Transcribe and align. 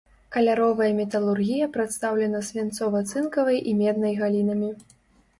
Каляровая 0.35 0.87
металургія 0.99 1.67
прадстаўлена 1.75 2.39
свінцова-цынкавай 2.47 3.59
і 3.73 3.75
меднай 3.83 4.13
галінамі. 4.23 4.71